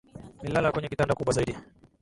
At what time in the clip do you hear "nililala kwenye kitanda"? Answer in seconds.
0.43-1.15